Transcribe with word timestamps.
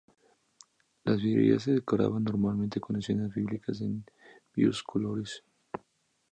Las 1.03 1.21
vidrieras 1.21 1.61
se 1.61 1.73
decoraban 1.73 2.23
normalmente 2.23 2.79
con 2.81 2.95
escenas 2.97 3.31
bíblicas 3.35 3.81
en 3.81 4.03
vivos 4.55 4.81
colores. 4.81 5.43